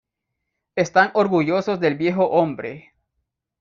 [0.75, 2.91] Están orgullosos del viejo hombre.